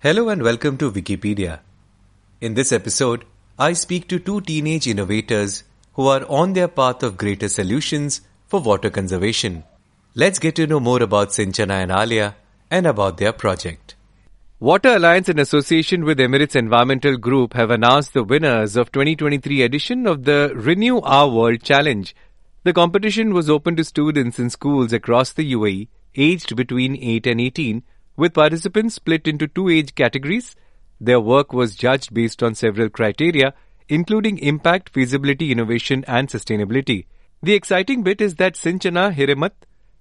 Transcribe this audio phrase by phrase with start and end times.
[0.00, 1.58] Hello and welcome to Wikipedia.
[2.40, 3.24] In this episode,
[3.58, 8.60] I speak to two teenage innovators who are on their path of greater solutions for
[8.60, 9.64] water conservation.
[10.14, 12.36] Let's get to know more about Sinchana and Alia
[12.70, 13.96] and about their project.
[14.60, 20.06] Water Alliance in association with Emirates Environmental Group have announced the winners of 2023 edition
[20.06, 22.14] of the Renew Our World Challenge.
[22.62, 27.40] The competition was open to students in schools across the UAE aged between 8 and
[27.40, 27.82] 18
[28.18, 30.54] with participants split into two age categories.
[31.00, 33.54] Their work was judged based on several criteria
[33.88, 37.06] including impact, feasibility, innovation and sustainability.
[37.42, 39.52] The exciting bit is that Sinchana Hiremath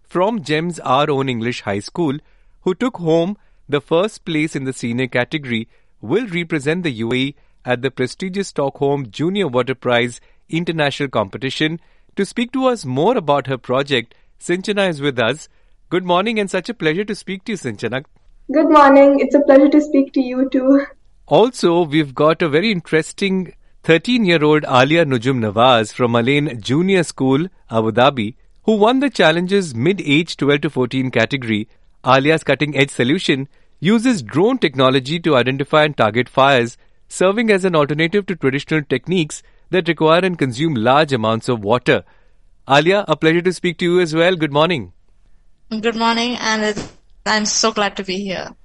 [0.03, 2.17] from GEMS Our Own English High School
[2.61, 3.37] who took home
[3.69, 5.67] the first place in the senior category
[6.01, 11.79] will represent the UAE at the prestigious Stockholm Junior Water Prize International Competition.
[12.15, 15.49] To speak to us more about her project, Sinchana is with us.
[15.89, 18.03] Good morning and such a pleasure to speak to you, Sinchana.
[18.51, 19.21] Good morning.
[19.21, 20.85] It's a pleasure to speak to you too.
[21.27, 23.53] Also, we've got a very interesting
[23.83, 28.99] 13 year old Alia Nujum Navaz from Al Ain Junior School, Abu Dhabi, who won
[28.99, 31.69] the challenge's mid age 12 to 14 category
[32.03, 33.47] Alia's cutting edge solution
[33.79, 39.41] uses drone technology to identify and target fires, serving as an alternative to traditional techniques
[39.69, 42.03] that require and consume large amounts of water.
[42.69, 44.35] Alia, a pleasure to speak to you as well.
[44.35, 44.91] Good morning.
[45.69, 46.89] Good morning, and
[47.25, 48.55] I'm so glad to be here.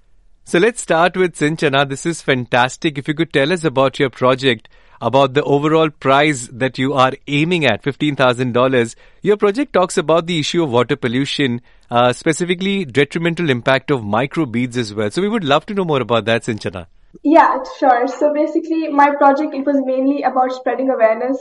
[0.44, 1.88] So let's start with Sinchana.
[1.88, 2.96] This is fantastic.
[2.96, 4.68] If you could tell us about your project,
[5.00, 8.94] about the overall prize that you are aiming at, $15,000.
[9.20, 14.76] Your project talks about the issue of water pollution, uh, specifically detrimental impact of microbeads
[14.76, 15.10] as well.
[15.10, 16.86] So we would love to know more about that, Sinchana.
[17.22, 18.06] Yeah, sure.
[18.08, 21.38] So basically, my project, it was mainly about spreading awareness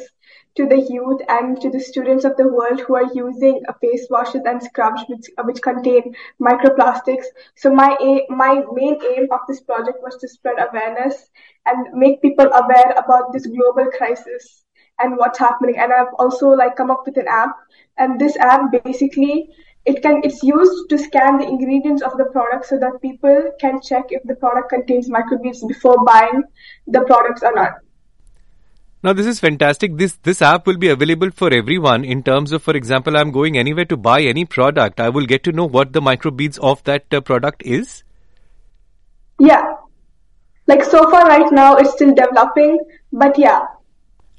[0.56, 4.42] to the youth and to the students of the world who are using face washes
[4.46, 7.26] and scrubs which, which contain microplastics.
[7.56, 11.30] So my aim, my main aim of this project was to spread awareness
[11.66, 14.66] and make people aware about this global crisis
[15.00, 15.78] and what's happening.
[15.78, 17.56] And I've also like come up with an app
[17.98, 19.50] and this app basically
[19.86, 23.82] it can it's used to scan the ingredients of the product so that people can
[23.82, 26.44] check if the product contains microbeads before buying
[26.88, 27.80] the products or not.
[29.04, 29.98] Now this is fantastic.
[29.98, 33.58] This this app will be available for everyone in terms of, for example, I'm going
[33.58, 35.00] anywhere to buy any product.
[35.00, 38.04] I will get to know what the microbeads of that uh, product is.
[39.40, 39.74] Yeah,
[40.68, 42.80] like so far right now it's still developing,
[43.12, 43.62] but yeah.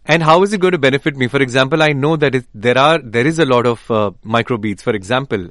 [0.05, 1.29] And how is it going to benefit me?
[1.29, 4.83] For example, I know that it, there are there is a lot of uh, microbeads.
[4.83, 5.49] For example,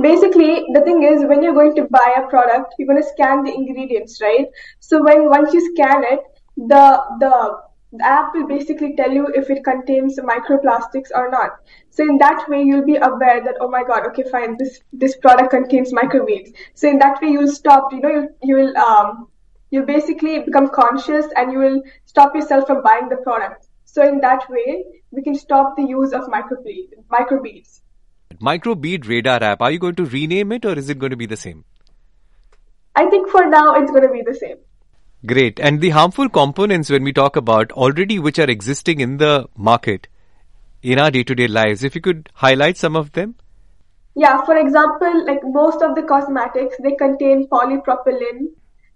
[0.00, 3.44] basically the thing is when you're going to buy a product, you're going to scan
[3.44, 4.46] the ingredients, right?
[4.80, 6.20] So when once you scan it,
[6.56, 11.50] the the the app will basically tell you if it contains microplastics or not.
[11.90, 15.16] So in that way, you'll be aware that, oh my God, okay, fine, this, this
[15.18, 16.54] product contains microbeads.
[16.74, 19.28] So in that way, you'll stop, you know, you, you will, um,
[19.70, 23.61] you basically become conscious and you will stop yourself from buying the product.
[23.92, 26.92] So in that way, we can stop the use of microbeads.
[27.10, 27.80] microbeads.
[28.40, 31.26] Microbead radar app, are you going to rename it or is it going to be
[31.26, 31.66] the same?
[32.96, 34.56] I think for now it's going to be the same.
[35.26, 35.60] Great.
[35.60, 40.08] And the harmful components when we talk about already which are existing in the market
[40.82, 43.34] in our day to day lives, if you could highlight some of them?
[44.14, 48.46] Yeah, for example, like most of the cosmetics, they contain polypropylene,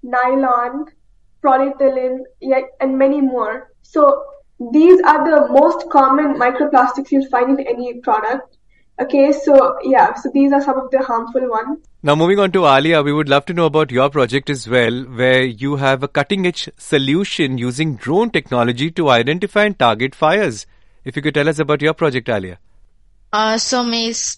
[0.03, 0.87] nylon,
[1.45, 3.71] polyethylene, yeah, and many more.
[3.83, 4.25] So
[4.59, 8.57] these are the most common microplastics you'll find in any product.
[8.99, 11.85] Okay, so yeah, so these are some of the harmful ones.
[12.03, 15.03] Now, moving on to Alia, we would love to know about your project as well,
[15.05, 20.67] where you have a cutting edge solution using drone technology to identify and target fires.
[21.05, 22.59] If you could tell us about your project, Alia.
[23.33, 23.85] Uh, so,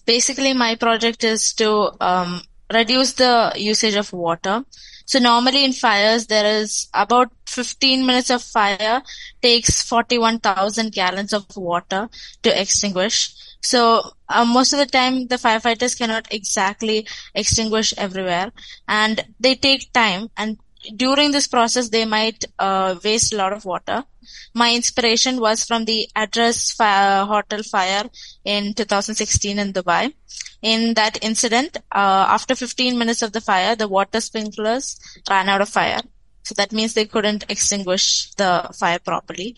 [0.05, 2.41] basically, my project is to um,
[2.73, 4.65] reduce the usage of water.
[5.05, 9.01] So normally in fires, there is about 15 minutes of fire
[9.41, 12.09] takes 41,000 gallons of water
[12.43, 13.33] to extinguish.
[13.61, 18.51] So uh, most of the time the firefighters cannot exactly extinguish everywhere
[18.87, 20.57] and they take time and
[20.95, 24.03] during this process they might uh, waste a lot of water.
[24.53, 28.03] My inspiration was from the address fire, hotel fire
[28.45, 30.13] in 2016 in Dubai.
[30.61, 34.99] In that incident, uh, after 15 minutes of the fire, the water sprinklers
[35.29, 36.01] ran out of fire.
[36.49, 39.55] So that means they couldn't extinguish the fire properly.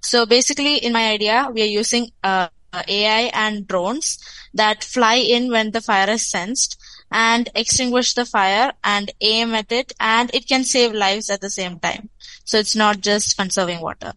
[0.00, 4.18] So basically, in my idea, we are using uh, AI and drones
[4.52, 6.76] that fly in when the fire is sensed
[7.12, 11.50] and extinguish the fire and aim at it and it can save lives at the
[11.50, 12.08] same time.
[12.44, 14.14] So it's not just conserving water.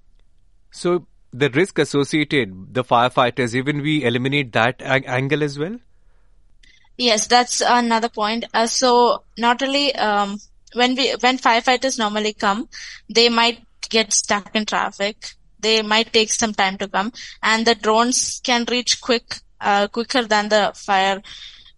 [0.71, 5.77] So the risk associated, the firefighters, even we eliminate that angle as well?
[6.97, 8.45] Yes, that's another point.
[8.55, 10.39] Uh, so not only um,
[10.73, 12.69] when we when firefighters normally come,
[13.09, 13.59] they might
[13.89, 15.31] get stuck in traffic.
[15.59, 17.13] They might take some time to come,
[17.43, 21.21] and the drones can reach quick, uh, quicker than the fire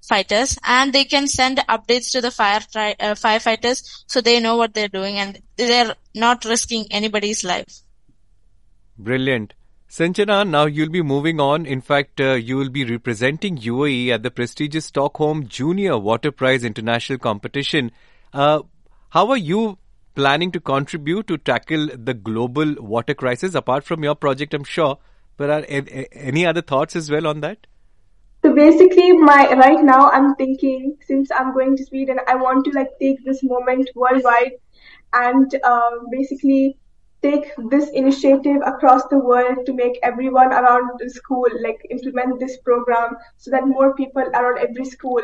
[0.03, 4.57] fighters and they can send updates to the fire tri- uh, firefighters so they know
[4.57, 7.81] what they're doing and they're not risking anybody's life.
[8.97, 9.53] Brilliant.
[9.89, 11.65] Sanjana, now you'll be moving on.
[11.65, 16.63] In fact, uh, you will be representing UAE at the prestigious Stockholm Junior Water Prize
[16.63, 17.91] International Competition.
[18.33, 18.63] Uh,
[19.13, 19.77] how are you
[20.15, 24.97] planning to contribute to tackle the global water crisis apart from your project, I'm sure?
[25.37, 27.67] But are any other thoughts as well on that?
[28.43, 32.71] So basically, my right now I'm thinking since I'm going to Sweden, I want to
[32.71, 34.53] like take this moment worldwide
[35.13, 36.77] and uh, basically
[37.21, 42.57] take this initiative across the world to make everyone around the school like implement this
[42.57, 45.21] program so that more people around every school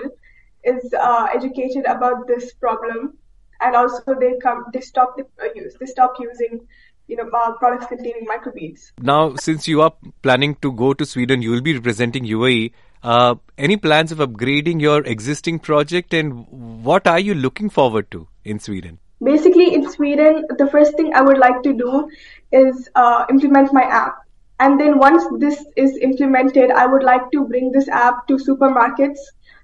[0.64, 3.18] is uh, educated about this problem
[3.62, 6.60] and also they come they stop the uh, use they stop using
[7.08, 11.42] you know uh, products containing microbeads now since you are planning to go to sweden
[11.42, 12.72] you will be representing uae
[13.04, 16.46] uh, any plans of upgrading your existing project and
[16.84, 19.00] what are you looking forward to in Sweden?
[19.24, 22.10] Basically, in Sweden, the first thing I would like to do
[22.52, 24.18] is uh, implement my app.
[24.60, 29.20] And then once this is implemented, I would like to bring this app to supermarkets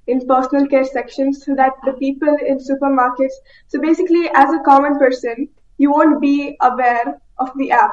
[0.07, 3.34] in personal care sections so that the people in supermarkets,
[3.68, 5.48] so basically as a common person,
[5.78, 7.92] you won't be aware of the app,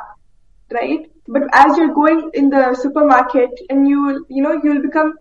[0.72, 1.10] right?
[1.26, 5.14] But as you're going in the supermarket and you, you know, you'll become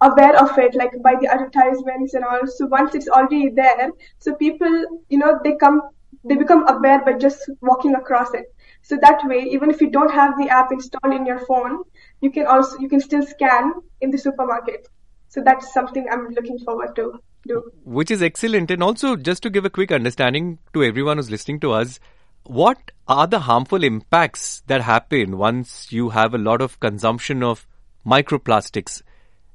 [0.00, 2.46] aware of it like by the advertisements and all.
[2.46, 5.82] So once it's already there so people you know they come
[6.24, 8.54] they become aware by just walking across it.
[8.82, 11.82] So that way even if you don't have the app installed in your phone
[12.20, 14.88] you can also you can still scan in the supermarket
[15.28, 19.50] so that's something i'm looking forward to do which is excellent and also just to
[19.50, 22.00] give a quick understanding to everyone who's listening to us
[22.44, 27.66] what are the harmful impacts that happen once you have a lot of consumption of
[28.06, 29.02] microplastics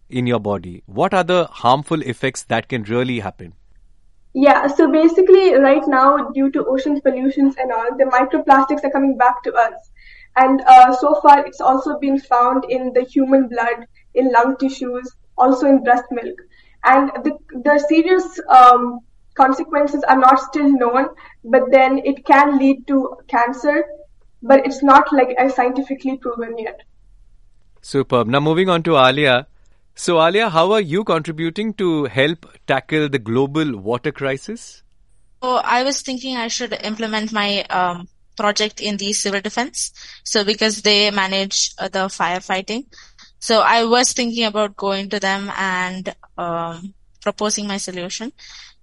[0.10, 0.84] in your body?
[0.86, 3.54] What are the harmful effects that can really happen?
[4.36, 9.18] Yeah, so basically, right now, due to ocean pollutions and all, the microplastics are coming
[9.18, 9.74] back to us.
[10.36, 15.12] And uh, so far, it's also been found in the human blood, in lung tissues,
[15.38, 16.38] also in breast milk.
[16.84, 19.00] And the, the serious um,
[19.36, 21.08] consequences are not still known,
[21.44, 23.86] but then it can lead to cancer,
[24.42, 26.82] but it's not like scientifically proven yet.
[27.82, 28.28] Superb.
[28.28, 29.48] Now, moving on to Alia.
[29.96, 34.82] So, Alia, how are you contributing to help tackle the global water crisis?
[35.42, 38.08] So, I was thinking I should implement my um,
[38.38, 39.92] project in the civil defense.
[40.24, 42.86] So, because they manage uh, the firefighting.
[43.44, 48.31] So, I was thinking about going to them and um, proposing my solution.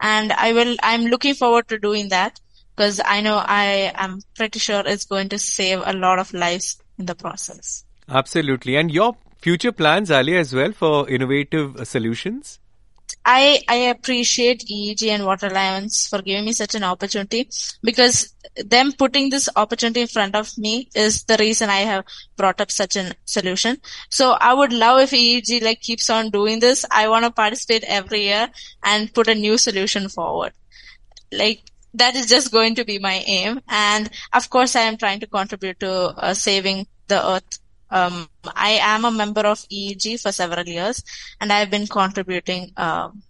[0.02, 2.38] And I will, I'm looking forward to doing that
[2.76, 6.76] because I know I am pretty sure it's going to save a lot of lives
[6.98, 7.84] in the process.
[8.06, 8.76] Absolutely.
[8.76, 12.58] And your future plans, Ali, as well for innovative uh, solutions?
[13.32, 17.48] I, I appreciate EEG and Water Alliance for giving me such an opportunity
[17.80, 22.04] because them putting this opportunity in front of me is the reason I have
[22.36, 23.76] brought up such a solution.
[24.08, 26.84] So I would love if EEG like keeps on doing this.
[26.90, 28.50] I want to participate every year
[28.82, 30.52] and put a new solution forward.
[31.30, 31.60] Like
[31.94, 33.60] that is just going to be my aim.
[33.68, 37.60] And of course, I am trying to contribute to uh, saving the earth
[37.90, 41.02] um, I am a member of EEG for several years
[41.40, 43.23] and I've been contributing, um,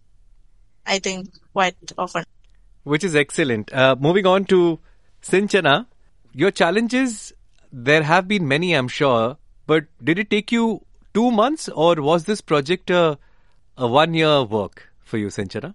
[0.87, 2.25] I think quite often.
[2.85, 3.73] Which is excellent.
[3.73, 4.79] Uh, moving on to
[5.23, 5.87] Sinchana,
[6.33, 7.33] your challenges,
[7.73, 9.37] there have been many, I'm sure,
[9.67, 13.19] but did it take you two months or was this project a,
[13.77, 15.75] a one year work for you, Sinchana?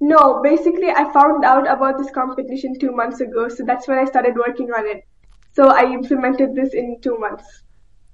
[0.00, 4.06] No, basically I found out about this competition two months ago, so that's when I
[4.06, 5.04] started working on it.
[5.52, 7.62] So I implemented this in two months.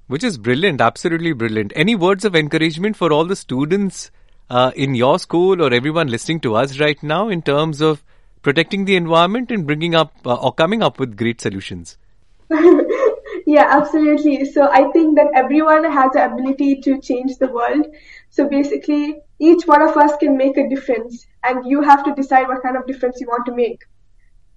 [0.09, 1.73] Which is brilliant, absolutely brilliant.
[1.75, 4.13] Any words of encouragement for all the students
[4.49, 8.05] uh, in your school or everyone listening to us right now in terms of
[8.43, 11.99] protecting the environment and bringing up uh, or coming up with great solutions?
[13.47, 14.45] yeah, absolutely.
[14.45, 17.87] So I think that everyone has the ability to change the world.
[18.31, 22.47] So basically, each one of us can make a difference, and you have to decide
[22.47, 23.83] what kind of difference you want to make.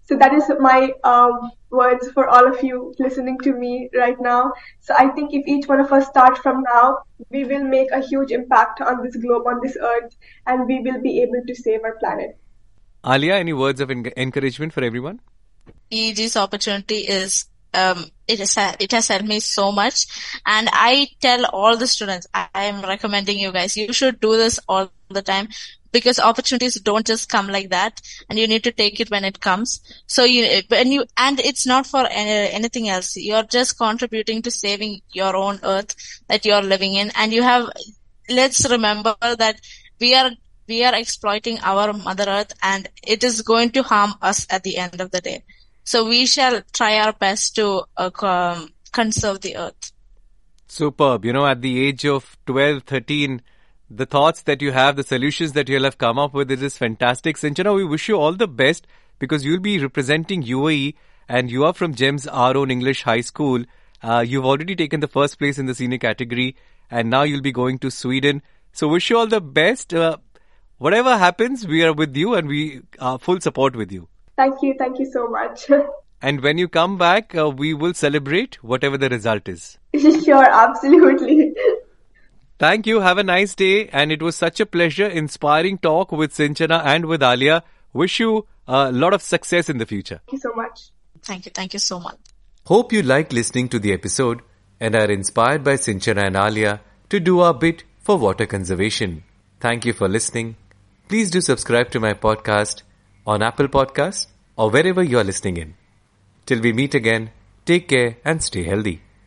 [0.10, 4.54] So that is my um, words for all of you listening to me right now.
[4.80, 8.00] So I think if each one of us start from now, we will make a
[8.02, 10.16] huge impact on this globe, on this earth,
[10.48, 12.40] and we will be able to save our planet.
[13.06, 15.20] Alia, any words of encouragement for everyone?
[15.92, 20.06] EEG's opportunity is um, it has it has helped me so much,
[20.46, 24.60] and I tell all the students I am recommending you guys you should do this
[24.68, 25.50] all the time
[25.92, 29.40] because opportunities don't just come like that and you need to take it when it
[29.40, 29.82] comes.
[30.08, 33.16] So you, when you, and it's not for any, anything else.
[33.18, 35.96] You're just contributing to saving your own earth
[36.28, 37.12] that you're living in.
[37.16, 37.70] And you have,
[38.30, 39.60] let's remember that
[40.00, 40.32] we are,
[40.68, 44.78] we are exploiting our mother earth and it is going to harm us at the
[44.78, 45.44] end of the day.
[45.90, 49.92] So we shall try our best to uh, conserve the earth.
[50.68, 51.26] Superb.
[51.26, 53.42] You know, at the age of 12, 13,
[53.90, 56.78] the thoughts that you have, the solutions that you'll have come up with, it is
[56.78, 57.38] fantastic.
[57.38, 58.86] Sinchana, we wish you all the best
[59.18, 60.94] because you'll be representing UAE
[61.28, 63.64] and you are from GEMS Our Own English High School.
[64.04, 66.56] Uh, you've already taken the first place in the senior category
[66.92, 68.44] and now you'll be going to Sweden.
[68.74, 69.92] So wish you all the best.
[69.92, 70.18] Uh,
[70.78, 74.08] whatever happens, we are with you and we are full support with you.
[74.40, 74.76] Thank you.
[74.78, 75.70] Thank you so much.
[76.22, 79.78] And when you come back, uh, we will celebrate whatever the result is.
[80.26, 81.54] sure, absolutely.
[82.58, 83.00] Thank you.
[83.00, 83.88] Have a nice day.
[83.88, 87.64] And it was such a pleasure, inspiring talk with Sinchana and with Alia.
[87.94, 90.20] Wish you a lot of success in the future.
[90.26, 90.90] Thank you so much.
[91.22, 91.54] Thank you.
[91.56, 92.20] Thank you so much.
[92.66, 94.42] Hope you like listening to the episode
[94.78, 99.24] and are inspired by Sinchana and Alia to do our bit for water conservation.
[99.62, 100.56] Thank you for listening.
[101.08, 102.84] Please do subscribe to my podcast
[103.32, 105.70] on Apple Podcasts or wherever you are listening in.
[106.48, 107.30] Till we meet again,
[107.70, 108.96] take care and stay healthy.